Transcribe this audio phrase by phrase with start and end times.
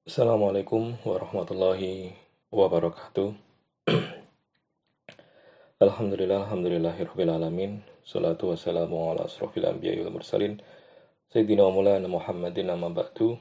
[0.00, 2.16] Assalamualaikum warahmatullahi
[2.48, 3.36] wabarakatuh.
[5.84, 7.84] Alhamdulillah, alhamdulillahirabbil alamin.
[8.00, 10.56] Salatu wassalamu ala asrofil anbiya'i wal mursalin.
[11.28, 13.36] Sayyidina wa maulana Muhammadin amma ba'du.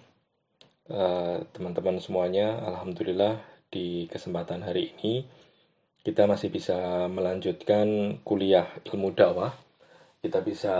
[0.91, 3.39] Uh, teman-teman semuanya, alhamdulillah
[3.71, 5.23] di kesempatan hari ini
[6.03, 9.55] kita masih bisa melanjutkan kuliah ilmu dakwah.
[10.19, 10.75] Kita bisa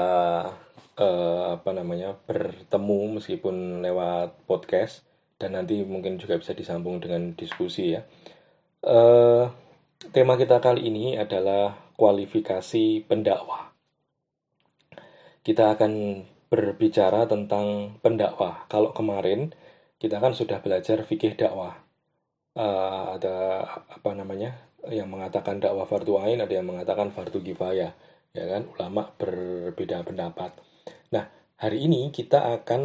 [0.99, 5.07] uh, apa namanya bertemu meskipun lewat podcast
[5.39, 8.03] dan nanti mungkin juga bisa disambung dengan diskusi ya.
[8.83, 9.47] Uh,
[10.11, 13.71] tema kita kali ini adalah kualifikasi pendakwah.
[15.39, 15.91] Kita akan
[16.51, 18.67] berbicara tentang pendakwah.
[18.67, 19.55] Kalau kemarin
[19.95, 21.79] kita kan sudah belajar fikih dakwah.
[22.59, 27.95] Uh, ada apa namanya yang mengatakan dakwah fardu ain, ada yang mengatakan fardu kifayah,
[28.35, 28.67] ya kan?
[28.75, 30.51] Ulama berbeda pendapat.
[31.15, 32.83] Nah, hari ini kita akan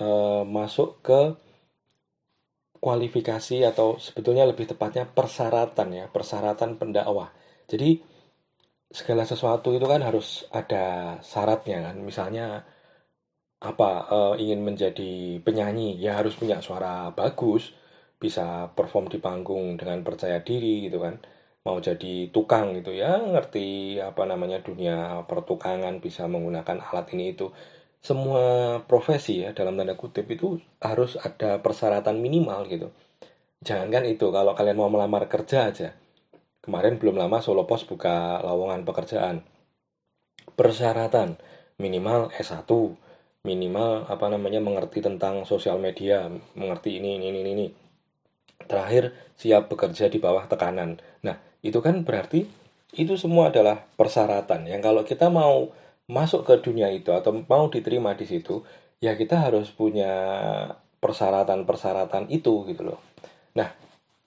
[0.00, 1.45] uh, masuk ke
[2.84, 7.30] kualifikasi atau sebetulnya lebih tepatnya persyaratan ya, persyaratan pendakwah.
[7.70, 7.88] Jadi
[8.90, 11.96] segala sesuatu itu kan harus ada syaratnya kan.
[12.08, 12.46] Misalnya
[13.70, 17.62] apa e, ingin menjadi penyanyi ya harus punya suara bagus,
[18.22, 21.14] bisa perform di panggung dengan percaya diri gitu kan.
[21.66, 27.50] Mau jadi tukang gitu ya, ngerti apa namanya dunia pertukangan, bisa menggunakan alat ini itu
[28.06, 32.94] semua profesi ya dalam tanda kutip itu harus ada persyaratan minimal gitu.
[33.66, 35.90] Jangankan itu kalau kalian mau melamar kerja aja.
[36.62, 39.42] Kemarin belum lama Solo Pos buka lowongan pekerjaan.
[40.54, 41.34] Persyaratan
[41.82, 42.70] minimal S1,
[43.42, 47.66] minimal apa namanya mengerti tentang sosial media, mengerti ini ini ini ini.
[48.70, 51.02] Terakhir siap bekerja di bawah tekanan.
[51.26, 52.46] Nah, itu kan berarti
[52.94, 55.74] itu semua adalah persyaratan yang kalau kita mau
[56.06, 58.62] masuk ke dunia itu atau mau diterima di situ,
[59.02, 60.12] ya kita harus punya
[61.02, 63.00] persyaratan-persyaratan itu gitu loh.
[63.58, 63.68] Nah,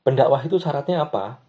[0.03, 1.39] pendakwah itu syaratnya apa?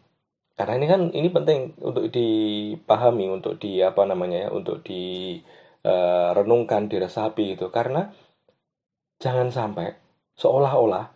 [0.54, 5.36] Karena ini kan ini penting untuk dipahami, untuk di apa namanya ya, untuk di
[5.86, 7.72] uh, renungkan, diresapi itu.
[7.72, 8.12] Karena
[9.20, 9.96] jangan sampai
[10.36, 11.08] seolah-olah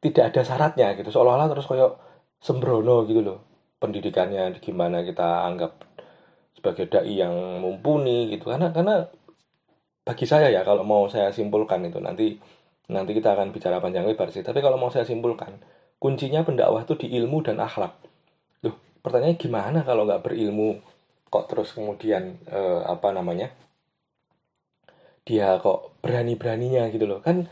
[0.00, 1.94] tidak ada syaratnya gitu, seolah-olah terus kayak
[2.42, 3.38] sembrono gitu loh.
[3.80, 5.89] Pendidikannya gimana kita anggap
[6.56, 8.50] sebagai dai yang mumpuni gitu.
[8.50, 9.06] Karena karena
[10.06, 12.36] bagi saya ya kalau mau saya simpulkan itu nanti
[12.90, 14.42] nanti kita akan bicara panjang lebar sih.
[14.42, 15.60] Tapi kalau mau saya simpulkan
[16.00, 17.92] kuncinya pendakwah itu di ilmu dan akhlak.
[18.64, 20.80] Loh pertanyaannya gimana kalau nggak berilmu?
[21.30, 23.52] Kok terus kemudian eh, apa namanya?
[25.26, 27.20] Dia kok berani beraninya gitu loh.
[27.22, 27.46] Kan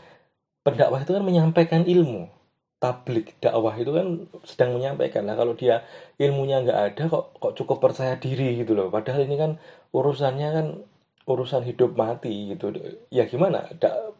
[0.65, 2.38] pendakwah itu kan menyampaikan ilmu
[2.79, 4.07] tablik dakwah itu kan
[4.47, 5.27] sedang menyampaikan.
[5.27, 5.83] Nah kalau dia
[6.15, 8.87] ilmunya nggak ada kok kok cukup percaya diri gitu loh.
[8.87, 9.51] Padahal ini kan
[9.91, 10.67] urusannya kan
[11.27, 12.71] urusan hidup mati gitu.
[13.11, 13.67] Ya gimana?
[13.81, 14.15] Da,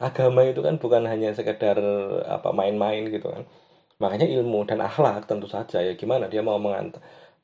[0.00, 1.78] agama itu kan bukan hanya sekedar
[2.26, 3.44] apa main-main gitu kan.
[4.02, 5.84] Makanya ilmu dan akhlak tentu saja.
[5.84, 6.26] Ya gimana?
[6.32, 6.96] Dia mau mengant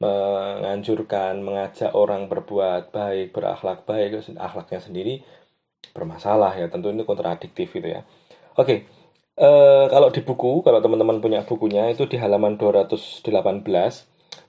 [0.03, 5.15] menganjurkan mengajak orang berbuat baik berakhlak baik akhlaknya sendiri
[5.93, 6.67] bermasalah ya.
[6.73, 8.01] Tentu ini kontradiktif gitu ya.
[8.57, 9.04] Oke
[9.35, 13.27] Uh, kalau di buku, kalau teman-teman punya bukunya itu di halaman 218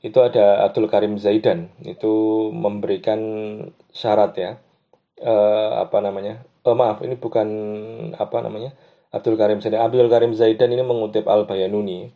[0.05, 1.73] itu ada Abdul Karim Zaidan.
[1.81, 3.19] Itu memberikan
[3.89, 4.51] syarat ya.
[5.17, 6.45] Uh, apa namanya?
[6.61, 7.47] Oh, maaf ini bukan
[8.13, 8.77] apa namanya?
[9.09, 9.81] Abdul Karim Zaidan.
[9.81, 12.13] Abdul Karim Zaidan ini mengutip Al Bayanuni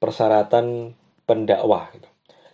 [0.00, 0.96] persyaratan
[1.28, 2.08] pendakwah gitu.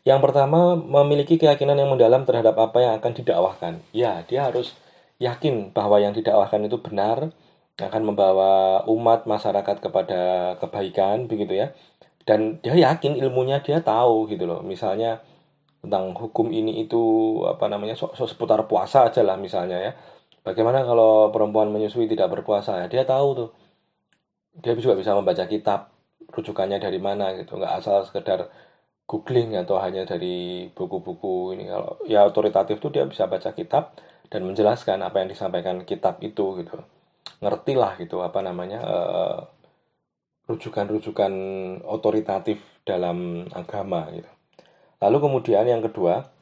[0.06, 3.82] yang pertama memiliki keyakinan yang mendalam terhadap apa yang akan didakwahkan.
[3.90, 4.78] Ya dia harus
[5.18, 7.34] yakin bahwa yang didakwahkan itu benar
[7.76, 10.20] akan membawa umat masyarakat kepada
[10.60, 11.76] kebaikan begitu ya.
[12.26, 14.60] Dan dia yakin ilmunya dia tahu gitu loh.
[14.64, 15.20] Misalnya
[15.84, 17.02] tentang hukum ini itu
[17.46, 19.92] apa namanya so, so seputar puasa aja lah misalnya ya.
[20.46, 22.80] Bagaimana kalau perempuan menyusui tidak berpuasa?
[22.82, 23.50] Ya dia tahu tuh.
[24.62, 25.92] Dia juga bisa membaca kitab
[26.32, 27.60] rujukannya dari mana gitu.
[27.60, 28.48] Nggak asal sekedar
[29.06, 31.68] googling atau hanya dari buku-buku ini.
[31.68, 33.94] Kalau ya otoritatif tuh dia bisa baca kitab
[34.32, 36.95] dan menjelaskan apa yang disampaikan kitab itu gitu
[37.42, 39.38] ngerti lah gitu apa namanya uh,
[40.46, 41.32] rujukan-rujukan
[41.84, 44.30] otoritatif dalam agama gitu.
[45.02, 46.36] Lalu kemudian yang kedua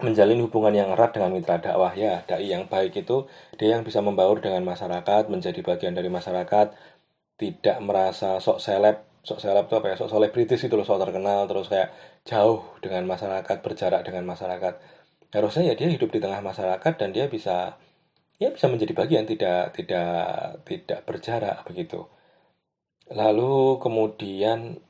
[0.00, 3.28] menjalin hubungan yang erat dengan mitra dakwah ya dai yang baik itu
[3.60, 6.72] dia yang bisa membaur dengan masyarakat menjadi bagian dari masyarakat
[7.36, 11.44] tidak merasa sok seleb sok seleb itu apa ya sok selebritis itu loh sok terkenal
[11.44, 11.92] terus kayak
[12.24, 14.74] jauh dengan masyarakat berjarak dengan masyarakat
[15.36, 17.76] harusnya ya dia hidup di tengah masyarakat dan dia bisa
[18.40, 22.08] ya bisa menjadi bagian tidak tidak tidak berjarak begitu.
[23.12, 24.80] Lalu kemudian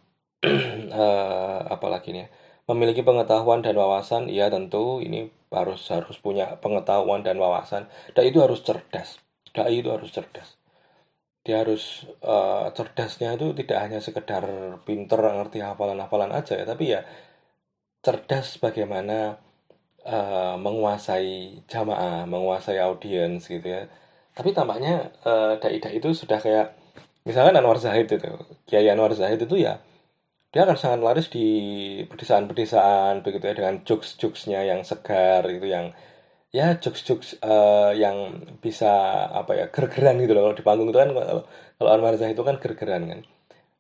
[0.94, 2.29] uh, apa lagi nih?
[2.70, 7.91] Memiliki pengetahuan dan wawasan, ya tentu ini harus harus punya pengetahuan dan wawasan.
[8.14, 9.19] Dan itu harus cerdas.
[9.50, 10.56] Dai itu harus cerdas.
[11.41, 14.44] dia harus uh, cerdasnya itu tidak hanya sekedar
[14.85, 17.00] pinter ngerti hafalan-hafalan aja ya tapi ya
[18.05, 19.41] cerdas bagaimana
[20.06, 23.82] uh, menguasai jamaah menguasai audiens gitu ya.
[24.37, 26.76] Tapi tampaknya uh, dai-dai itu sudah kayak
[27.26, 28.31] misalkan Anwar Zahid itu
[28.69, 29.81] Kiai Anwar Zahid itu ya
[30.50, 31.47] dia akan sangat laris di
[32.11, 35.94] pedesaan-pedesaan begitu ya dengan jokes-jokesnya yang segar gitu yang
[36.50, 38.91] ya jokes-jokes uh, yang bisa
[39.31, 40.50] apa ya gergeran gitu loh.
[40.50, 41.44] Kalau di panggung itu kan kalau,
[41.79, 43.20] kalau Anwar Zahid itu kan gergeran kan.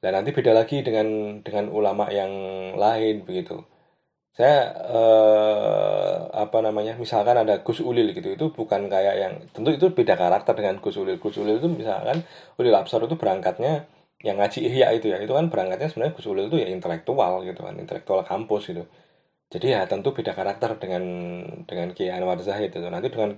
[0.00, 2.32] Dan nanti beda lagi dengan dengan ulama yang
[2.78, 3.60] lain begitu
[4.30, 9.86] saya uh, apa namanya misalkan ada Gus Ulil gitu itu bukan kayak yang tentu itu
[9.90, 12.22] beda karakter dengan Gus Ulil Gus Ulil itu misalkan
[12.56, 13.90] Ulil Absar itu berangkatnya
[14.22, 17.60] yang ngaji Ihya itu ya itu kan berangkatnya sebenarnya Gus Ulil itu ya intelektual gitu
[17.66, 18.84] kan intelektual kampus gitu
[19.50, 21.02] jadi ya tentu beda karakter dengan
[21.66, 22.86] dengan Kiai Anwar Zahid itu.
[22.86, 23.34] Nanti dengan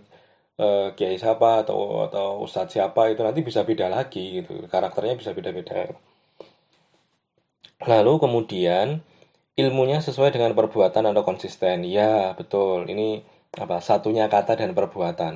[0.60, 4.52] uh, Kiai siapa atau atau Ustadz siapa itu nanti bisa beda lagi gitu.
[4.68, 5.88] Karakternya bisa beda-beda.
[7.90, 9.00] Lalu kemudian
[9.60, 11.84] ilmunya sesuai dengan perbuatan atau konsisten.
[11.84, 12.88] Ya, betul.
[12.92, 13.22] Ini
[13.58, 13.80] apa?
[13.84, 15.34] Satunya kata dan perbuatan.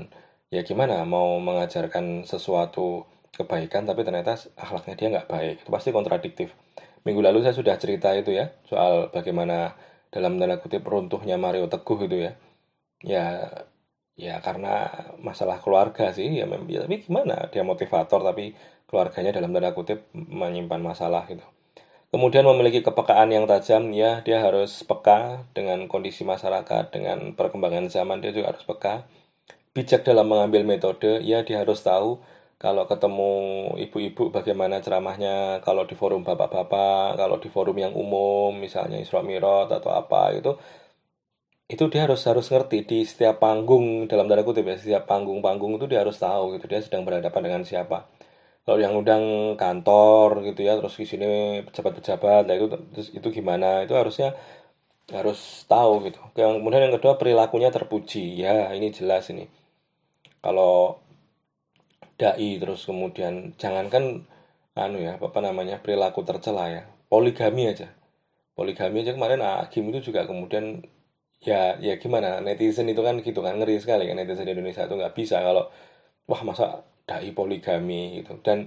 [0.55, 3.05] Ya gimana mau mengajarkan sesuatu
[3.35, 5.55] kebaikan tapi ternyata akhlaknya dia nggak baik.
[5.67, 6.49] Itu pasti kontradiktif.
[7.07, 9.75] Minggu lalu saya sudah cerita itu ya soal bagaimana
[10.11, 12.33] dalam tanda kutip runtuhnya Mario Teguh itu ya
[13.05, 13.25] ya
[14.17, 14.89] ya karena
[15.21, 18.57] masalah keluarga sih ya, ya tapi gimana dia motivator tapi
[18.89, 21.45] keluarganya dalam tanda kutip menyimpan masalah gitu
[22.13, 28.23] kemudian memiliki kepekaan yang tajam ya dia harus peka dengan kondisi masyarakat dengan perkembangan zaman
[28.23, 29.07] dia juga harus peka.
[29.77, 32.19] Bijak dalam mengambil metode ya dia harus tahu
[32.57, 33.33] kalau ketemu
[33.77, 39.69] ibu-ibu bagaimana ceramahnya kalau di forum bapak-bapak kalau di forum yang umum misalnya Isra Mirot
[39.69, 40.57] atau apa itu
[41.69, 45.87] itu dia harus harus ngerti di setiap panggung dalam tanda kutip ya setiap panggung-panggung itu
[45.91, 48.07] dia harus tahu gitu dia sedang berhadapan dengan siapa
[48.67, 49.25] kalau yang undang
[49.63, 51.27] kantor gitu ya terus di sini
[51.67, 52.67] pejabat-pejabat nah itu
[53.19, 53.87] itu gimana?
[53.87, 54.29] Itu harusnya
[55.17, 55.41] harus
[55.71, 56.21] tahu gitu.
[56.41, 58.43] Yang kemudian yang kedua perilakunya terpuji.
[58.43, 59.47] Ya ini jelas ini.
[60.45, 60.99] Kalau
[62.21, 64.25] dai terus kemudian jangankan
[64.77, 67.89] anu ya apa namanya perilaku tercela ya poligami aja.
[68.57, 70.65] Poligami aja kemarin Agim itu juga kemudian
[71.49, 72.29] ya ya gimana?
[72.47, 74.09] Netizen itu kan gitu kan ngeri sekali.
[74.09, 75.65] Kan netizen di Indonesia itu nggak bisa kalau
[76.31, 78.33] wah masa dai poligami gitu.
[78.47, 78.59] Dan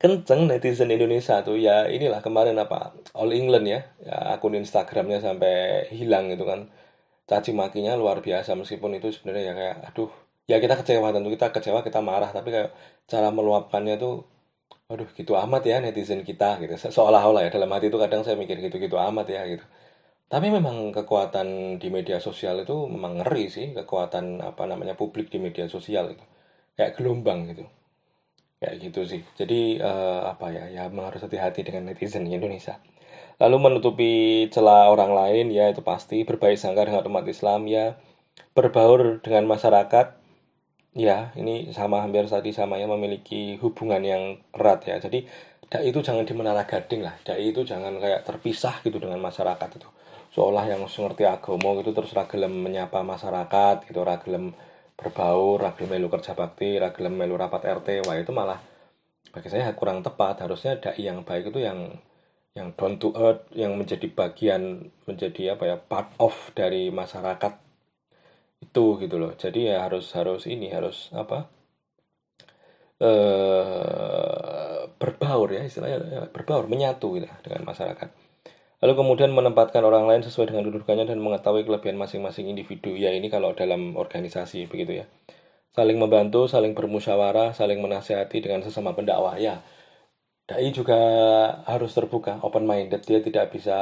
[0.00, 5.52] kenceng netizen Indonesia tuh ya inilah kemarin apa All England ya, ya akun Instagramnya sampai
[5.92, 6.60] hilang gitu kan.
[7.28, 10.10] Caci makinya luar biasa meskipun itu sebenarnya ya kayak aduh
[10.50, 12.70] ya kita kecewa tentu kita kecewa kita marah tapi kayak
[13.06, 14.26] cara meluapkannya tuh
[14.90, 16.74] aduh gitu amat ya netizen kita gitu.
[16.96, 19.64] Seolah-olah ya dalam hati itu kadang saya mikir gitu-gitu amat ya gitu.
[20.30, 25.38] Tapi memang kekuatan di media sosial itu memang ngeri sih kekuatan apa namanya publik di
[25.42, 26.24] media sosial itu
[26.80, 27.68] kayak gelombang gitu
[28.56, 32.80] kayak gitu sih jadi uh, apa ya ya harus hati-hati dengan netizen Indonesia
[33.36, 38.00] lalu menutupi celah orang lain ya itu pasti berbaik sangka dengan umat Islam ya
[38.56, 40.20] berbaur dengan masyarakat
[40.90, 44.98] Ya, ini sama hampir tadi sama ya memiliki hubungan yang erat ya.
[44.98, 45.22] Jadi
[45.70, 47.14] dai itu jangan di menara gading lah.
[47.22, 49.86] Dai itu jangan kayak terpisah gitu dengan masyarakat itu.
[50.34, 54.50] Seolah yang ngerti agama gitu terus ragilem menyapa masyarakat gitu, ragilem
[55.00, 58.04] berbaur, ragilem melu kerja bakti, ragilem melu rapat RT.
[58.04, 58.60] Wah, itu malah
[59.32, 60.44] bagi saya kurang tepat.
[60.44, 61.96] Harusnya dai yang baik itu yang
[62.52, 67.70] yang down to earth, yang menjadi bagian menjadi apa ya part of dari masyarakat
[68.60, 71.48] itu gitu loh jadi ya harus harus ini harus apa
[73.00, 78.08] eh berbaur ya istilahnya ya, berbaur menyatu gitu dengan masyarakat
[78.80, 82.96] lalu kemudian menempatkan orang lain sesuai dengan kedudukannya dan mengetahui kelebihan masing-masing individu.
[82.96, 85.06] Ya ini kalau dalam organisasi begitu ya.
[85.76, 89.36] Saling membantu saling bermusyawarah saling menasihati dengan sesama pendakwah.
[89.38, 89.62] Ya
[90.50, 90.98] dai juga
[91.68, 93.78] harus terbuka open minded dia tidak bisa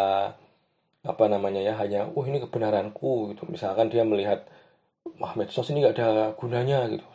[1.07, 3.49] apa namanya ya hanya oh ini kebenaranku gitu.
[3.49, 4.45] Misalkan dia melihat
[5.17, 7.07] wah medsos ini nggak ada gunanya gitu.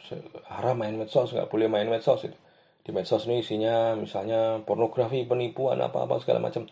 [0.50, 2.38] Haram main medsos nggak boleh main medsos gitu.
[2.84, 6.68] Di medsos ini isinya misalnya pornografi penipuan apa apa segala macam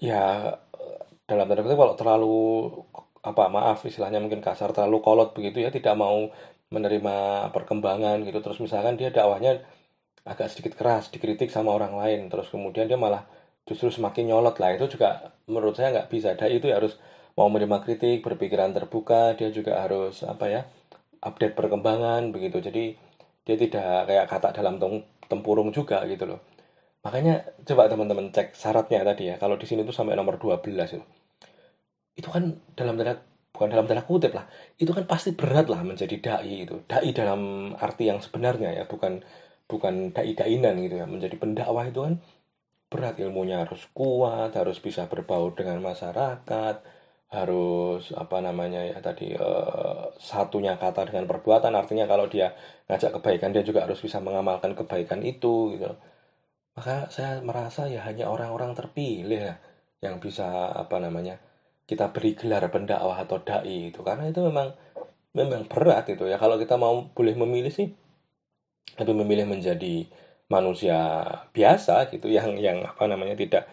[0.00, 0.54] ya
[1.26, 2.36] dalam tanda kutip kalau terlalu
[3.24, 6.30] apa maaf istilahnya mungkin kasar terlalu kolot begitu ya tidak mau
[6.70, 9.62] menerima perkembangan gitu terus misalkan dia dakwahnya
[10.26, 13.26] agak sedikit keras dikritik sama orang lain terus kemudian dia malah
[13.66, 16.94] justru semakin nyolot lah itu juga menurut saya nggak bisa dan itu ya harus
[17.36, 20.60] mau menerima kritik, berpikiran terbuka, dia juga harus apa ya
[21.20, 22.58] update perkembangan begitu.
[22.64, 22.96] Jadi
[23.44, 24.80] dia tidak kayak kata dalam
[25.28, 26.40] tempurung juga gitu loh.
[27.06, 29.38] Makanya coba teman-teman cek syaratnya tadi ya.
[29.38, 30.66] Kalau di sini tuh sampai nomor 12
[30.98, 31.06] itu.
[32.18, 33.22] Itu kan dalam tanda
[33.54, 34.50] bukan dalam tanda kutip lah.
[34.74, 36.82] Itu kan pasti berat lah menjadi dai itu.
[36.90, 39.22] Dai dalam arti yang sebenarnya ya, bukan
[39.70, 41.06] bukan dai-dainan gitu ya.
[41.06, 42.14] Menjadi pendakwah itu kan
[42.90, 46.76] berat ilmunya harus kuat, harus bisa berbaur dengan masyarakat,
[47.30, 52.54] harus apa namanya ya tadi uh, satunya kata dengan perbuatan artinya kalau dia
[52.86, 55.90] ngajak kebaikan dia juga harus bisa mengamalkan kebaikan itu gitu
[56.76, 59.56] maka saya merasa ya hanya orang-orang terpilih ya
[60.04, 61.40] yang bisa apa namanya
[61.88, 64.04] kita beri gelar pendakwah atau dai itu.
[64.04, 64.74] Karena itu memang
[65.32, 66.36] memang berat itu ya.
[66.36, 67.88] Kalau kita mau boleh memilih sih
[69.00, 70.04] lebih memilih menjadi
[70.52, 73.64] manusia biasa gitu yang yang apa namanya tidak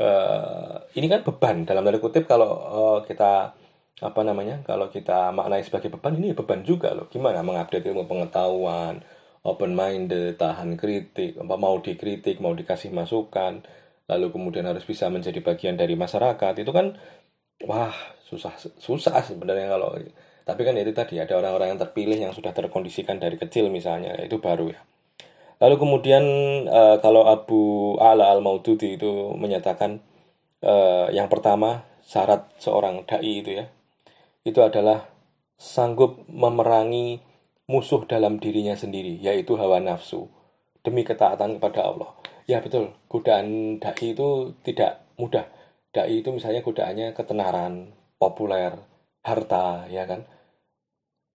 [0.00, 1.68] uh, ini kan beban.
[1.68, 3.52] Dalam tanda kutip kalau uh, kita
[3.96, 7.10] apa namanya kalau kita maknai sebagai beban ini beban juga loh.
[7.12, 9.02] Gimana mengupdate ilmu pengetahuan
[9.46, 13.62] open minded tahan kritik mau dikritik mau dikasih masukan
[14.10, 16.98] lalu kemudian harus bisa menjadi bagian dari masyarakat itu kan
[17.62, 17.94] wah
[18.26, 19.94] susah susah sebenarnya kalau
[20.46, 24.38] tapi kan itu tadi ada orang-orang yang terpilih yang sudah terkondisikan dari kecil misalnya itu
[24.38, 24.80] baru ya.
[25.58, 26.24] Lalu kemudian
[26.70, 29.98] uh, kalau Abu Ala al-Maududi itu menyatakan
[30.62, 33.66] uh, yang pertama syarat seorang dai itu ya
[34.46, 35.10] itu adalah
[35.58, 37.18] sanggup memerangi
[37.66, 40.30] musuh dalam dirinya sendiri yaitu hawa nafsu
[40.86, 42.10] demi ketaatan kepada Allah.
[42.46, 45.50] Ya betul, godaan dai itu tidak mudah.
[45.90, 47.90] Dai itu misalnya godaannya ketenaran,
[48.22, 48.78] populer,
[49.26, 50.22] harta, ya kan?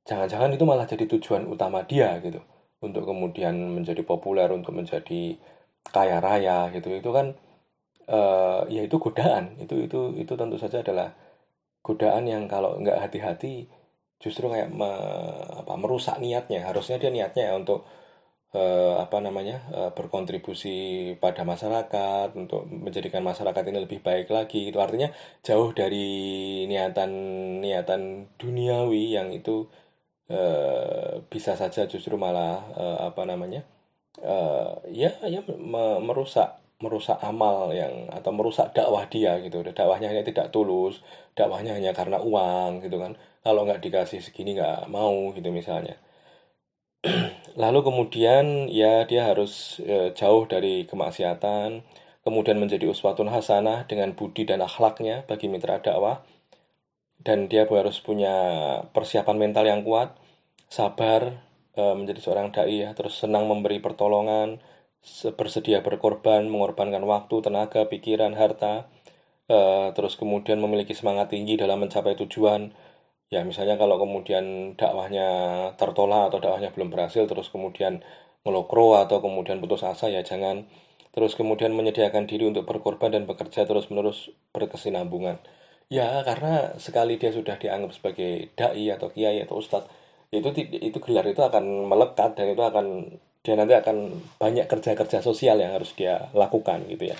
[0.07, 2.39] Jangan-jangan itu malah jadi tujuan utama dia gitu
[2.81, 5.38] untuk kemudian menjadi populer untuk menjadi
[5.85, 7.38] kaya raya gitu itu kan
[8.09, 11.13] uh, ya itu godaan itu itu itu tentu saja adalah
[11.85, 13.69] godaan yang kalau nggak hati-hati
[14.24, 14.90] justru kayak me,
[15.62, 16.63] apa, merusak niatnya.
[16.70, 17.84] Harusnya dia niatnya ya untuk
[18.56, 20.75] uh, apa namanya uh, berkontribusi
[21.20, 25.10] pada masyarakat untuk menjadikan masyarakat ini lebih baik lagi itu artinya
[25.44, 26.08] jauh dari
[26.70, 27.12] niatan
[27.63, 29.68] niatan duniawi yang itu
[30.32, 33.68] Eh, bisa saja justru malah uh, apa namanya
[34.24, 35.44] uh, ya ya
[36.00, 39.61] merusak merusak amal yang atau merusak dakwah dia gitu.
[39.63, 41.01] Dakwahnya hanya tidak tulus
[41.35, 43.15] dakwahnya hanya karena uang gitu kan.
[43.41, 45.97] Kalau nggak dikasih segini nggak mau gitu misalnya.
[47.61, 51.81] Lalu kemudian ya dia harus e, jauh dari kemaksiatan
[52.21, 56.21] kemudian menjadi uswatun hasanah dengan budi dan akhlaknya bagi mitra dakwah.
[57.21, 58.33] Dan dia harus punya
[58.93, 60.17] persiapan mental yang kuat
[60.69, 61.41] sabar
[61.77, 64.57] e, menjadi seorang dai ya, terus senang memberi pertolongan,
[65.38, 68.86] bersedia berkorban, mengorbankan waktu, tenaga, pikiran, harta,
[69.50, 69.58] e,
[69.98, 72.74] terus kemudian memiliki semangat tinggi dalam mencapai tujuan.
[73.34, 75.27] Ya misalnya kalau kemudian dakwahnya
[75.79, 78.03] tertolak atau dakwahnya belum berhasil, terus kemudian
[78.46, 80.67] ngelokro atau kemudian putus asa ya jangan.
[81.12, 85.39] Terus kemudian menyediakan diri untuk berkorban dan bekerja terus-menerus berkesinambungan.
[85.91, 89.91] Ya karena sekali dia sudah dianggap sebagai dai atau kiai atau ustadz,
[90.31, 90.48] itu
[90.79, 92.88] itu gelar itu akan melekat dan itu akan
[93.41, 97.17] dia nanti akan banyak kerja-kerja sosial yang harus dia lakukan gitu ya.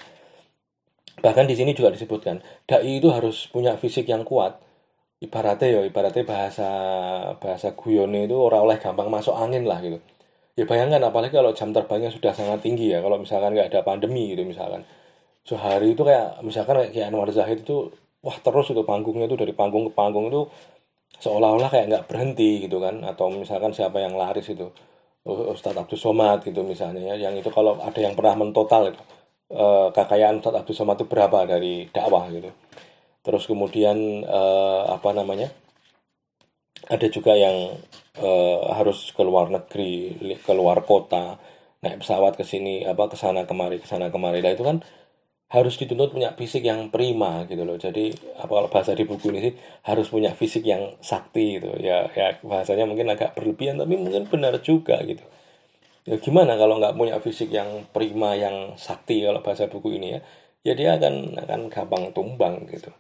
[1.22, 4.62] Bahkan di sini juga disebutkan dai itu harus punya fisik yang kuat.
[5.22, 6.70] Ibaratnya ya ibaratnya bahasa
[7.38, 10.02] bahasa guyone itu orang oleh gampang masuk angin lah gitu.
[10.58, 14.34] Ya bayangkan apalagi kalau jam terbangnya sudah sangat tinggi ya kalau misalkan nggak ada pandemi
[14.34, 14.86] gitu misalkan.
[15.46, 17.90] Sehari itu kayak misalkan kayak Anwar Zahid itu
[18.22, 20.46] wah terus itu panggungnya itu dari panggung ke panggung itu
[21.22, 23.02] seolah-olah kayak nggak berhenti gitu kan.
[23.06, 24.70] Atau misalkan siapa yang laris itu
[25.26, 27.30] Ustadz Abdul Somad gitu misalnya ya.
[27.30, 29.02] Yang itu kalau ada yang pernah mentotal itu.
[29.52, 32.50] Eh, kekayaan Ustadz Abdul Somad itu berapa dari dakwah gitu.
[33.22, 35.50] Terus kemudian eh, apa namanya?
[36.90, 37.78] Ada juga yang
[38.18, 41.38] eh, harus keluar negeri keluar kota
[41.82, 44.42] naik pesawat ke sini apa ke sana kemari ke sana kemari.
[44.42, 44.82] Nah itu kan
[45.52, 47.76] harus dituntut punya fisik yang prima gitu loh.
[47.76, 49.54] Jadi apa kalau bahasa di buku ini sih
[49.84, 51.76] harus punya fisik yang sakti gitu.
[51.84, 55.24] Ya ya bahasanya mungkin agak berlebihan tapi mungkin benar juga gitu.
[56.08, 60.20] Ya gimana kalau nggak punya fisik yang prima yang sakti kalau bahasa buku ini ya.
[60.68, 62.92] Ya dia akan akan gampang tumbang gitu.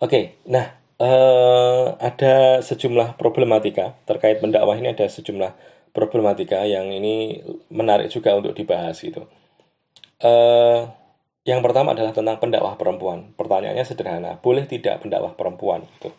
[0.00, 5.52] Oke, nah eh, ada sejumlah problematika terkait pendakwah ini ada sejumlah
[5.96, 7.40] problematika yang ini
[7.72, 9.24] menarik juga untuk dibahas gitu.
[10.20, 10.88] Uh,
[11.48, 13.32] yang pertama adalah tentang pendakwah perempuan.
[13.34, 15.88] Pertanyaannya sederhana, boleh tidak pendakwah perempuan?
[15.98, 16.12] Gitu.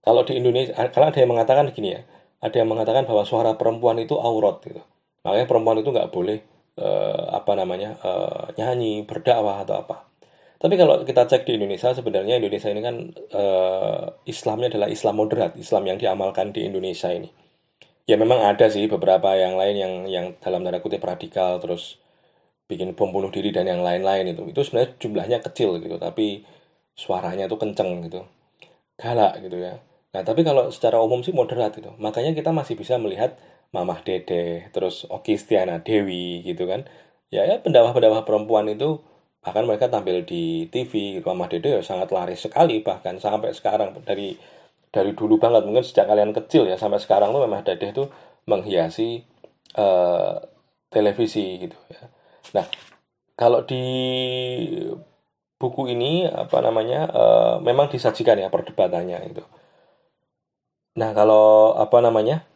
[0.00, 2.02] Kalau di Indonesia, kalau ada yang mengatakan begini ya,
[2.40, 4.80] ada yang mengatakan bahwa suara perempuan itu aurat gitu.
[5.28, 6.40] Makanya perempuan itu nggak boleh
[6.80, 10.08] uh, apa namanya uh, nyanyi, berdakwah atau apa.
[10.60, 12.96] Tapi kalau kita cek di Indonesia, sebenarnya Indonesia ini kan
[13.32, 17.28] uh, Islamnya adalah Islam moderat, Islam yang diamalkan di Indonesia ini.
[18.08, 22.00] Ya memang ada sih beberapa yang lain yang yang dalam tanda kutip radikal terus
[22.70, 24.42] bikin bom bunuh diri dan yang lain-lain itu.
[24.54, 26.46] Itu sebenarnya jumlahnya kecil gitu tapi
[26.94, 28.22] suaranya itu kenceng gitu.
[28.94, 29.82] Galak gitu ya.
[30.14, 31.90] Nah tapi kalau secara umum sih moderat gitu.
[31.98, 33.34] Makanya kita masih bisa melihat
[33.70, 36.86] Mamah Dede, terus Oki Stiana Dewi gitu kan.
[37.30, 38.98] Ya ya pendakwah-pendakwah perempuan itu
[39.40, 44.34] bahkan mereka tampil di TV Mamah Dede ya sangat laris sekali bahkan sampai sekarang dari
[44.90, 45.62] dari dulu banget.
[45.66, 48.04] Mungkin sejak kalian kecil ya sampai sekarang tuh Mamah Dede itu
[48.50, 49.22] menghiasi
[49.78, 50.34] uh,
[50.90, 52.10] televisi gitu ya.
[52.56, 52.66] Nah,
[53.38, 53.84] kalau di
[55.60, 59.44] buku ini apa namanya uh, memang disajikan ya perdebatannya itu.
[60.96, 62.48] Nah, kalau apa namanya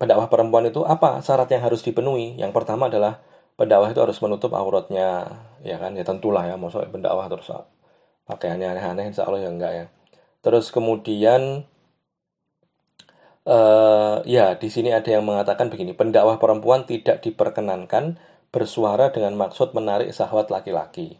[0.00, 2.38] pendakwah perempuan itu apa syarat yang harus dipenuhi?
[2.40, 3.20] Yang pertama adalah
[3.58, 5.28] pendakwah itu harus menutup auratnya,
[5.62, 5.92] ya kan?
[5.94, 7.50] Ya tentulah ya, maksudnya pendakwah terus
[8.24, 9.86] pakaiannya aneh-aneh, insya Allah ya enggak ya.
[10.40, 11.68] Terus kemudian
[13.44, 18.16] Uh, ya, di sini ada yang mengatakan begini, pendakwah perempuan tidak diperkenankan
[18.54, 21.18] bersuara dengan maksud menarik sahwat laki-laki.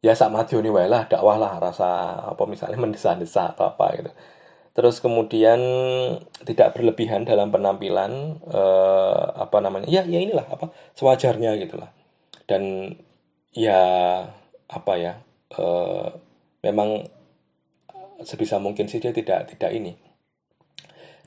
[0.00, 4.10] Ya sak madioni wae lah, dakwah lah rasa apa misalnya mendesa-desa atau apa gitu.
[4.72, 5.60] Terus kemudian
[6.48, 9.92] tidak berlebihan dalam penampilan uh, apa namanya?
[9.92, 11.92] Ya, ya inilah apa sewajarnya gitulah.
[12.48, 12.96] Dan
[13.52, 13.82] ya
[14.72, 15.20] apa ya?
[15.52, 16.08] Uh,
[16.64, 17.04] memang
[18.24, 19.96] sebisa mungkin sih dia tidak tidak ini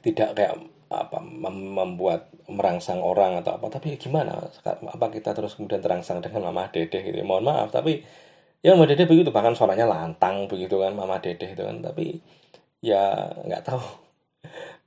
[0.04, 0.54] tidak kayak
[0.94, 3.68] apa membuat merangsang orang atau apa.
[3.74, 4.38] Tapi gimana?
[4.66, 7.26] Apa kita terus kemudian terangsang dengan mama dede gitu ya?
[7.26, 8.06] mohon maaf tapi
[8.62, 11.82] ya mama dede begitu bahkan suaranya lantang begitu kan mama dede itu kan.
[11.82, 12.22] Tapi
[12.84, 13.84] ya nggak tahu.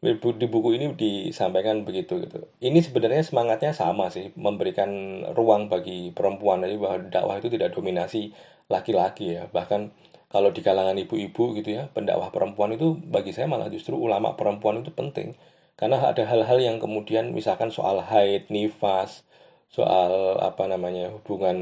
[0.07, 2.47] Di buku ini disampaikan begitu gitu.
[2.63, 6.63] Ini sebenarnya semangatnya sama sih memberikan ruang bagi perempuan.
[6.63, 8.31] Jadi bahwa dakwah itu tidak dominasi
[8.71, 9.49] laki-laki ya.
[9.51, 9.91] Bahkan
[10.27, 14.83] kalau di kalangan ibu-ibu gitu ya pendakwah perempuan itu bagi saya malah justru ulama perempuan
[14.83, 15.39] itu penting
[15.79, 19.25] karena ada hal-hal yang kemudian misalkan soal haid nifas
[19.69, 21.59] soal apa namanya hubungan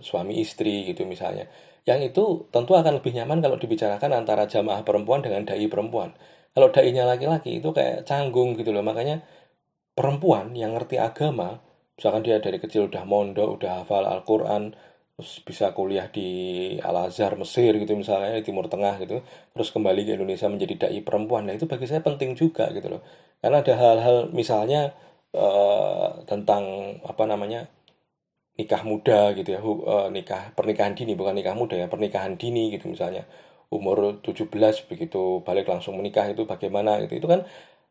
[0.00, 1.46] suami istri gitu misalnya.
[1.88, 6.12] Yang itu tentu akan lebih nyaman kalau dibicarakan antara jamaah perempuan dengan dai perempuan.
[6.54, 8.84] Kalau dai-nya laki-laki itu kayak canggung gitu loh.
[8.84, 9.20] Makanya
[9.98, 11.60] perempuan yang ngerti agama
[11.98, 14.70] misalkan dia dari kecil udah mondok udah hafal Al-Quran
[15.18, 16.28] terus bisa kuliah di
[16.78, 19.18] Al Azhar Mesir gitu misalnya di Timur Tengah gitu
[19.50, 21.42] terus kembali ke Indonesia menjadi dai perempuan.
[21.50, 23.02] Nah itu bagi saya penting juga gitu loh.
[23.42, 24.94] Karena ada hal-hal misalnya
[25.34, 26.62] uh, tentang
[27.02, 27.66] apa namanya
[28.58, 32.86] nikah muda gitu ya uh, nikah pernikahan dini bukan nikah muda ya pernikahan dini gitu
[32.86, 33.26] misalnya.
[33.74, 34.54] Umur 17
[34.86, 37.18] begitu balik langsung menikah itu bagaimana gitu.
[37.18, 37.42] Itu kan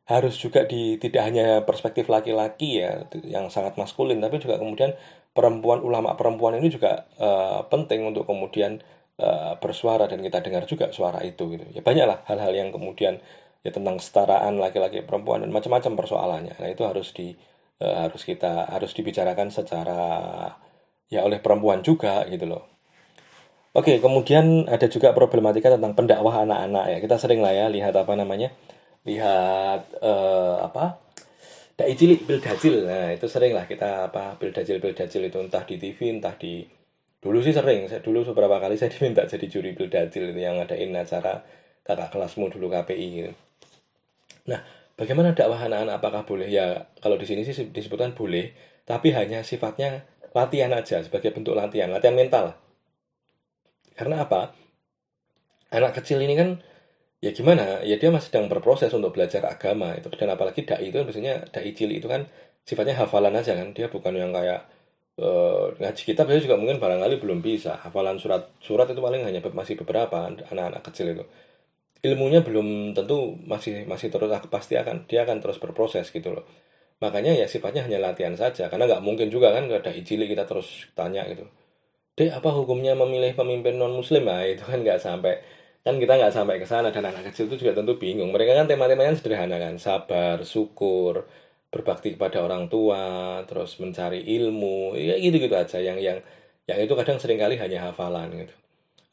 [0.08, 4.96] harus juga di tidak hanya perspektif laki-laki ya yang sangat maskulin tapi juga kemudian
[5.38, 8.82] perempuan ulama perempuan ini juga uh, penting untuk kemudian
[9.22, 11.66] uh, bersuara dan kita dengar juga suara itu gitu.
[11.78, 13.22] Ya banyaklah hal-hal yang kemudian
[13.62, 16.58] ya tentang kesetaraan laki-laki perempuan dan macam-macam persoalannya.
[16.58, 17.38] Nah itu harus di
[17.86, 20.02] uh, harus kita harus dibicarakan secara
[21.14, 22.66] ya oleh perempuan juga gitu loh.
[23.78, 26.98] Oke, kemudian ada juga problematika tentang pendakwah anak-anak ya.
[26.98, 28.50] Kita sering lah ya lihat apa namanya,
[29.06, 30.98] lihat uh, apa
[31.78, 32.90] dai cilik bil dajil.
[32.90, 36.34] Nah itu sering lah kita apa bil dajil bil dajil itu entah di TV entah
[36.34, 36.66] di
[37.22, 37.86] dulu sih sering.
[37.86, 41.46] Saya dulu beberapa kali saya diminta jadi juri bil dajil itu yang ngadain acara
[41.86, 43.32] kakak kelasmu dulu KPI gitu.
[44.50, 44.60] Nah
[44.98, 46.02] bagaimana dakwah anak-anak?
[46.02, 46.50] Apakah boleh?
[46.50, 48.52] Ya kalau di sini sih disebutkan boleh
[48.90, 52.58] tapi hanya sifatnya latihan aja sebagai bentuk latihan latihan mental.
[53.94, 54.54] Karena apa?
[55.70, 56.50] Anak kecil ini kan
[57.26, 57.82] ya gimana?
[57.90, 60.10] Ya dia masih sedang berproses untuk belajar agama itu.
[60.20, 62.22] Dan apalagi dai itu biasanya dai cilik itu kan
[62.68, 63.68] sifatnya hafalan aja kan.
[63.78, 64.60] Dia bukan yang kayak
[65.22, 67.78] uh, ngaji kitab dia juga mungkin barangkali belum bisa.
[67.84, 71.24] Hafalan surat surat itu paling hanya masih beberapa anak-anak kecil itu.
[72.06, 76.46] Ilmunya belum tentu masih masih terus pasti akan dia akan terus berproses gitu loh.
[77.04, 78.70] Makanya ya sifatnya hanya latihan saja.
[78.70, 81.46] Karena nggak mungkin juga kan ada cilik kita terus tanya gitu.
[82.18, 85.38] Deh apa hukumnya memilih pemimpin non muslim nah itu kan nggak sampai
[85.88, 88.36] kan kita nggak sampai ke sana dan anak kecil itu juga tentu bingung.
[88.36, 91.24] Mereka kan tema-temanya sederhana kan sabar syukur
[91.72, 93.04] berbakti kepada orang tua
[93.48, 95.80] terus mencari ilmu ya gitu gitu aja.
[95.80, 96.18] Yang yang
[96.68, 98.56] yang itu kadang sering kali hanya hafalan gitu.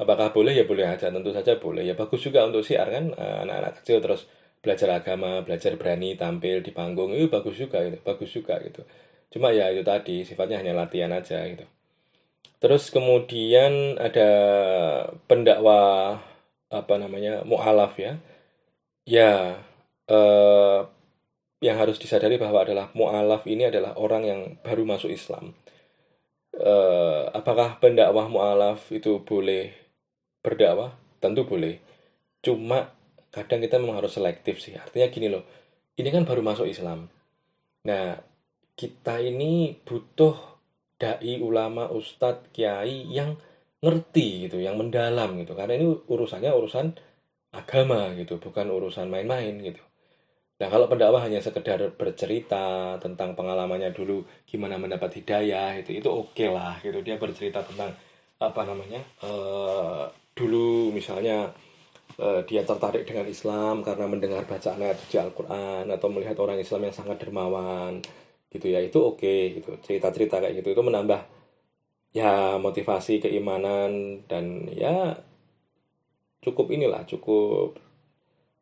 [0.03, 0.51] Apakah boleh?
[0.59, 1.87] Ya boleh aja tentu saja boleh.
[1.87, 4.27] Ya bagus juga untuk siar kan eh, anak-anak kecil terus
[4.59, 8.83] belajar agama belajar berani tampil di panggung itu bagus juga gitu bagus juga gitu.
[9.31, 11.63] Cuma ya itu tadi sifatnya hanya latihan aja gitu.
[12.59, 14.31] Terus kemudian ada
[15.31, 16.34] pendakwah
[16.75, 18.19] apa namanya mualaf ya.
[19.07, 19.63] Ya
[20.11, 20.81] eh,
[21.65, 25.57] yang harus disadari bahwa adalah mualaf ini adalah orang yang baru masuk Islam.
[26.55, 29.75] Eh, apakah pendakwah mualaf itu boleh
[30.45, 30.93] berdakwah?
[31.23, 31.81] Tentu boleh.
[32.45, 32.93] Cuma
[33.33, 34.77] kadang kita memang harus selektif sih.
[34.77, 35.45] Artinya gini loh
[35.99, 37.07] ini kan baru masuk Islam.
[37.87, 38.19] Nah
[38.75, 40.35] kita ini butuh
[40.99, 43.39] dai ulama ustadz kiai yang
[43.85, 45.53] ngerti gitu, yang mendalam gitu.
[45.53, 46.87] Karena ini urusannya urusan
[47.55, 49.83] agama gitu, bukan urusan main-main gitu.
[50.55, 56.31] Nah, kalau pendakwah hanya sekedar bercerita tentang pengalamannya dulu gimana mendapat hidayah itu itu oke
[56.31, 57.03] okay lah gitu.
[57.03, 57.91] Dia bercerita tentang
[58.39, 59.03] apa namanya?
[59.23, 61.51] Uh, dulu misalnya
[62.23, 66.87] uh, dia tertarik dengan Islam karena mendengar bacaan ayat suci Al-Qur'an atau melihat orang Islam
[66.87, 67.99] yang sangat dermawan
[68.55, 68.79] gitu ya.
[68.79, 69.75] Itu oke okay, gitu.
[69.83, 71.19] Cerita-cerita kayak gitu itu menambah
[72.15, 75.19] ya motivasi keimanan dan ya
[76.39, 77.75] cukup inilah cukup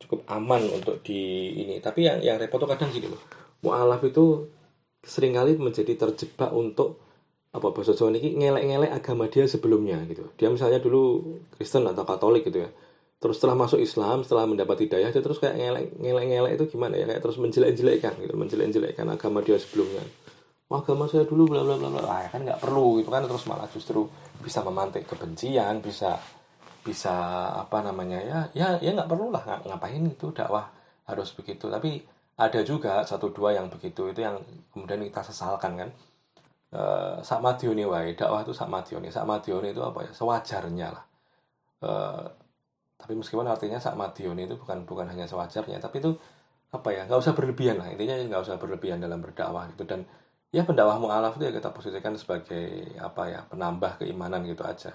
[0.00, 1.78] cukup aman untuk di ini.
[1.78, 3.20] Tapi yang yang repot tuh kadang gini loh.
[3.62, 4.48] Mualaf itu
[5.04, 6.98] sering kali menjadi terjebak untuk
[7.52, 10.32] apa bahasa Jawa ini ngelek-ngelek agama dia sebelumnya gitu.
[10.40, 12.70] Dia misalnya dulu Kristen atau Katolik gitu ya.
[13.22, 17.04] Terus setelah masuk Islam setelah mendapat hidayah dia terus kayak ngelek ngelek itu gimana ya?
[17.06, 20.02] Kayak terus menjelek-jelekkan gitu menjelek-jelekkan agama dia sebelumnya
[20.78, 22.02] agama saya dulu bla bla bla bla.
[22.08, 24.08] Ah, kan nggak perlu gitu kan terus malah justru
[24.42, 26.18] bisa memantik kebencian bisa
[26.82, 27.14] bisa
[27.62, 30.66] apa namanya ya ya ya nggak perlu lah ngapain itu dakwah
[31.06, 31.70] harus begitu.
[31.70, 32.02] Tapi
[32.38, 34.40] ada juga satu dua yang begitu itu yang
[34.74, 35.90] kemudian kita sesalkan kan.
[36.72, 36.82] E,
[37.20, 40.10] sama dioni wae dakwah itu sama dioni sama dioni itu apa ya?
[40.10, 41.04] Sewajarnya lah.
[41.82, 41.90] E,
[42.98, 46.10] tapi meskipun artinya sama dioni itu bukan bukan hanya sewajarnya tapi itu
[46.72, 47.06] apa ya?
[47.06, 47.88] Nggak usah berlebihan lah.
[47.94, 49.84] Intinya nggak usah berlebihan dalam berdakwah gitu.
[49.86, 50.02] Dan
[50.52, 54.94] ya pendakwah mu'alaf itu ya kita posisikan sebagai apa ya penambah keimanan gitu aja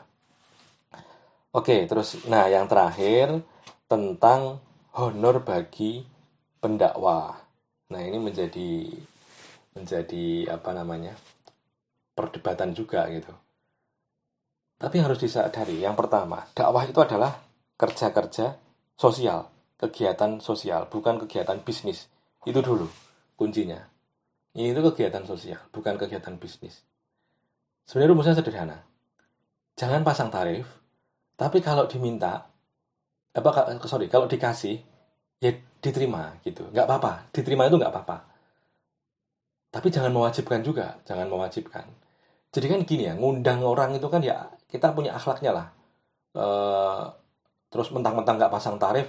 [1.57, 3.41] Oke, terus nah yang terakhir
[3.89, 4.61] tentang
[4.93, 6.05] honor bagi
[6.61, 7.33] pendakwah.
[7.89, 8.93] Nah, ini menjadi
[9.73, 11.17] menjadi apa namanya?
[12.17, 13.29] perdebatan juga gitu.
[14.81, 17.45] Tapi harus disadari, yang pertama, dakwah itu adalah
[17.77, 18.57] kerja-kerja
[18.97, 19.45] sosial,
[19.77, 22.09] kegiatan sosial, bukan kegiatan bisnis.
[22.41, 22.89] Itu dulu
[23.37, 23.96] kuncinya.
[24.57, 26.81] Ini itu kegiatan sosial, bukan kegiatan bisnis.
[27.85, 28.81] Sebenarnya rumusnya sederhana.
[29.77, 30.65] Jangan pasang tarif,
[31.37, 32.49] tapi kalau diminta,
[33.37, 33.49] apa
[33.85, 34.81] sorry, kalau dikasih,
[35.37, 36.73] ya diterima gitu.
[36.73, 38.17] Nggak apa-apa, diterima itu nggak apa-apa.
[39.69, 41.85] Tapi jangan mewajibkan juga, jangan mewajibkan.
[42.49, 45.67] Jadi kan gini ya, ngundang orang itu kan ya kita punya akhlaknya lah.
[46.33, 46.45] E,
[47.69, 49.05] terus mentang-mentang nggak pasang tarif,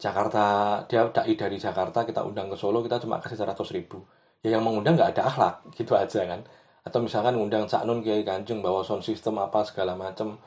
[0.00, 0.44] Jakarta
[0.88, 4.00] dia dai dari Jakarta kita undang ke Solo kita cuma kasih 100 ribu.
[4.44, 6.40] Ya yang mengundang nggak ada akhlak gitu aja kan.
[6.86, 10.38] Atau misalkan ngundang Cak Nun Kiai Kanjeng bawa sound system apa segala macam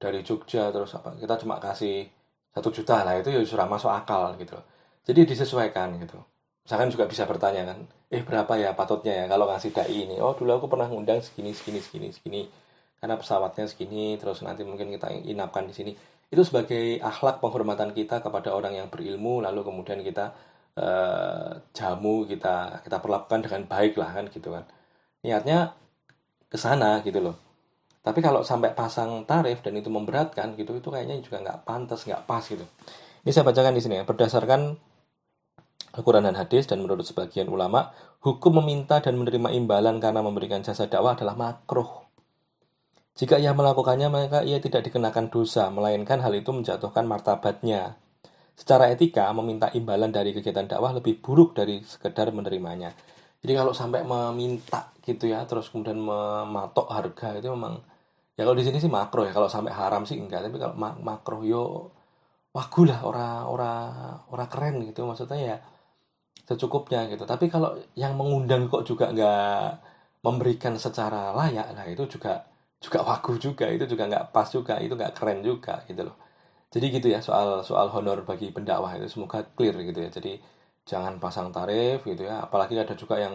[0.00, 2.08] dari Jogja terus apa kita cuma kasih
[2.56, 4.56] satu juta lah itu ya sudah masuk akal gitu.
[5.04, 6.18] Jadi disesuaikan gitu.
[6.64, 7.78] Misalkan juga bisa bertanya kan
[8.10, 10.16] eh berapa ya patutnya ya kalau ngasih dai ini?
[10.22, 12.42] Oh dulu aku pernah ngundang segini segini segini segini
[13.00, 15.92] karena pesawatnya segini terus nanti mungkin kita inapkan di sini.
[16.30, 20.30] Itu sebagai akhlak penghormatan kita kepada orang yang berilmu lalu kemudian kita
[20.78, 24.64] eh, jamu kita kita perlakukan dengan baik lah kan gitu kan
[25.24, 25.74] niatnya
[26.50, 27.50] ke sana gitu loh
[28.00, 32.24] tapi kalau sampai pasang tarif dan itu memberatkan gitu, itu kayaknya juga nggak pantas, nggak
[32.24, 32.64] pas gitu.
[33.20, 34.04] Ini saya bacakan di sini ya.
[34.08, 34.60] Berdasarkan
[36.00, 37.92] Al-Quran dan hadis dan menurut sebagian ulama,
[38.24, 42.08] hukum meminta dan menerima imbalan karena memberikan jasa dakwah adalah makruh.
[43.20, 48.00] Jika ia melakukannya, maka ia tidak dikenakan dosa, melainkan hal itu menjatuhkan martabatnya.
[48.60, 52.92] Secara etika, meminta imbalan dari kegiatan dakwah lebih buruk dari sekedar menerimanya.
[53.40, 57.80] Jadi kalau sampai meminta gitu ya, terus kemudian mematok harga itu memang
[58.36, 60.44] ya kalau di sini sih makro ya kalau sampai haram sih enggak.
[60.44, 61.88] Tapi kalau mak makro yo
[62.56, 63.72] wagu lah ora ora
[64.28, 65.08] ora keren gitu.
[65.08, 65.56] Maksudnya ya
[66.48, 67.24] secukupnya gitu.
[67.24, 69.80] Tapi kalau yang mengundang kok juga enggak
[70.26, 72.44] memberikan secara layak nah itu juga
[72.80, 76.16] juga wagu juga itu juga nggak pas juga itu nggak keren juga gitu loh
[76.70, 80.10] jadi gitu ya soal soal honor bagi pendakwah itu semoga clear gitu ya.
[80.16, 80.32] Jadi
[80.90, 82.46] jangan pasang tarif gitu ya.
[82.46, 83.34] Apalagi ada juga yang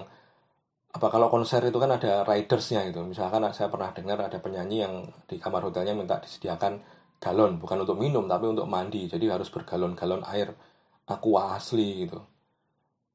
[0.96, 3.04] apa kalau konser itu kan ada ridersnya gitu.
[3.04, 4.94] Misalkan saya pernah dengar ada penyanyi yang
[5.28, 6.74] di kamar hotelnya minta disediakan
[7.20, 7.60] galon.
[7.60, 9.12] Bukan untuk minum tapi untuk mandi.
[9.12, 10.56] Jadi harus bergalon-galon air
[11.04, 12.20] aqua asli gitu.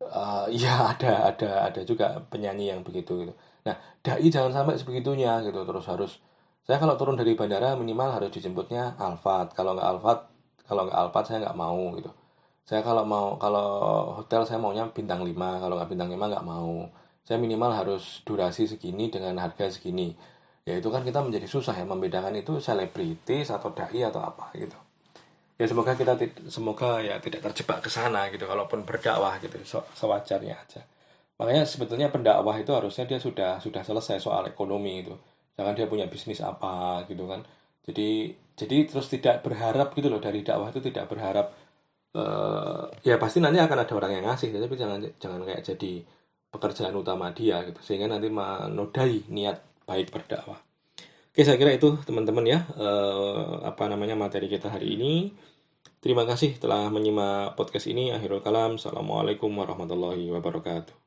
[0.00, 3.32] Uh, ya ada ada ada juga penyanyi yang begitu gitu.
[3.64, 5.64] Nah dai jangan sampai sebegitunya gitu.
[5.64, 6.12] Terus harus
[6.70, 10.18] saya kalau turun dari bandara minimal harus dijemputnya Alfat kalau nggak Alfat
[10.70, 12.14] kalau nggak Alfat saya nggak mau gitu.
[12.62, 13.66] Saya kalau mau kalau
[14.22, 16.86] hotel saya maunya bintang 5 kalau nggak bintang 5 nggak mau.
[17.26, 20.14] Saya minimal harus durasi segini dengan harga segini.
[20.62, 24.78] Ya itu kan kita menjadi susah ya membedakan itu selebritis atau dai atau apa gitu.
[25.58, 26.14] Ya semoga kita
[26.46, 28.46] semoga ya tidak terjebak ke sana gitu.
[28.46, 29.58] Kalaupun berdakwah gitu.
[29.98, 30.86] Sewajarnya aja.
[31.34, 35.18] Makanya sebetulnya pendakwah itu harusnya dia sudah sudah selesai soal ekonomi itu
[35.60, 37.44] jangan dia punya bisnis apa gitu kan
[37.84, 41.52] jadi jadi terus tidak berharap gitu loh dari dakwah itu tidak berharap
[42.16, 45.92] uh, ya pasti nanti akan ada orang yang ngasih tapi jangan jangan kayak jadi
[46.50, 50.58] pekerjaan utama dia gitu sehingga nanti menodai niat baik berdakwah.
[51.30, 55.14] Oke saya kira itu teman-teman ya eh, apa namanya materi kita hari ini.
[56.00, 58.10] Terima kasih telah menyimak podcast ini.
[58.10, 58.80] Akhirul kalam.
[58.80, 61.00] Assalamualaikum warahmatullahi wabarakatuh.